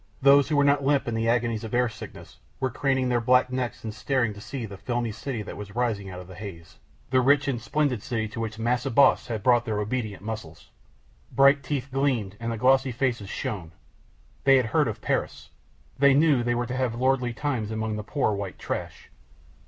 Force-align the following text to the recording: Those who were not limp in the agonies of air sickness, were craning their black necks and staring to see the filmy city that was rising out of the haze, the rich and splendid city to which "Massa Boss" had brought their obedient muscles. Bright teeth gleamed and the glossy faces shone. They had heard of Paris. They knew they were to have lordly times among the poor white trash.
Those 0.19 0.49
who 0.49 0.55
were 0.55 0.63
not 0.63 0.83
limp 0.83 1.07
in 1.07 1.13
the 1.13 1.29
agonies 1.29 1.63
of 1.63 1.75
air 1.75 1.87
sickness, 1.87 2.39
were 2.59 2.71
craning 2.71 3.09
their 3.09 3.21
black 3.21 3.51
necks 3.51 3.83
and 3.83 3.93
staring 3.93 4.33
to 4.33 4.41
see 4.41 4.65
the 4.65 4.75
filmy 4.75 5.11
city 5.11 5.43
that 5.43 5.57
was 5.57 5.75
rising 5.75 6.09
out 6.09 6.19
of 6.19 6.27
the 6.27 6.33
haze, 6.33 6.79
the 7.11 7.21
rich 7.21 7.47
and 7.47 7.61
splendid 7.61 8.01
city 8.01 8.27
to 8.29 8.39
which 8.39 8.57
"Massa 8.57 8.89
Boss" 8.89 9.27
had 9.27 9.43
brought 9.43 9.63
their 9.63 9.79
obedient 9.79 10.23
muscles. 10.23 10.71
Bright 11.31 11.61
teeth 11.61 11.89
gleamed 11.91 12.35
and 12.39 12.51
the 12.51 12.57
glossy 12.57 12.91
faces 12.91 13.29
shone. 13.29 13.73
They 14.43 14.57
had 14.57 14.65
heard 14.65 14.87
of 14.87 15.01
Paris. 15.01 15.51
They 15.99 16.15
knew 16.15 16.41
they 16.41 16.55
were 16.55 16.65
to 16.65 16.75
have 16.75 16.95
lordly 16.95 17.31
times 17.31 17.69
among 17.69 17.95
the 17.95 18.03
poor 18.03 18.33
white 18.33 18.57
trash. 18.57 19.11